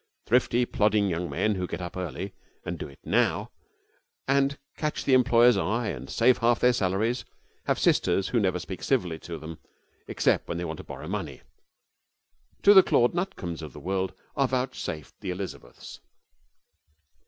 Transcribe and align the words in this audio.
Thrifty, 0.25 0.65
plodding 0.65 1.09
young 1.09 1.29
men, 1.29 1.53
who 1.53 1.67
get 1.67 1.79
up 1.79 1.95
early, 1.95 2.33
and 2.65 2.79
do 2.79 2.87
it 2.87 2.97
now, 3.05 3.51
and 4.27 4.57
catch 4.75 5.03
the 5.05 5.13
employer's 5.13 5.57
eye, 5.57 5.89
and 5.89 6.09
save 6.09 6.39
half 6.39 6.59
their 6.59 6.73
salaries, 6.73 7.23
have 7.65 7.77
sisters 7.77 8.29
who 8.29 8.39
never 8.39 8.57
speak 8.57 8.81
civilly 8.81 9.19
to 9.19 9.37
them 9.37 9.59
except 10.07 10.47
when 10.47 10.57
they 10.57 10.65
want 10.65 10.77
to 10.77 10.83
borrow 10.83 11.07
money. 11.07 11.43
To 12.63 12.73
the 12.73 12.81
Claude 12.81 13.13
Nutcombes 13.13 13.61
of 13.61 13.73
the 13.73 13.79
world 13.79 14.15
are 14.35 14.47
vouchsafed 14.47 15.13
the 15.21 15.29
Elizabeths. 15.29 15.99